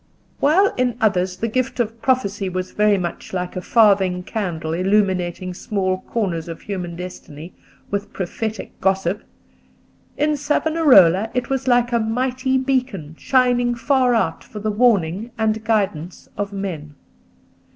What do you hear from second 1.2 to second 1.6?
the